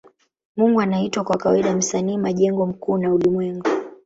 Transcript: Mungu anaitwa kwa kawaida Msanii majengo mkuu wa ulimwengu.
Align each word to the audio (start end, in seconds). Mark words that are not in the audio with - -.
Mungu 0.57 0.81
anaitwa 0.81 1.23
kwa 1.23 1.37
kawaida 1.37 1.75
Msanii 1.75 2.17
majengo 2.17 2.65
mkuu 2.65 2.91
wa 2.91 3.13
ulimwengu. 3.13 3.67